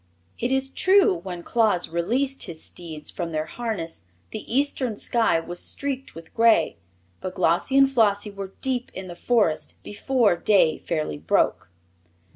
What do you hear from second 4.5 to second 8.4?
eastern sky was streaked with gray, but Glossie and Flossie